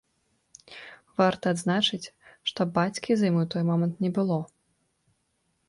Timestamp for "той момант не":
3.57-4.11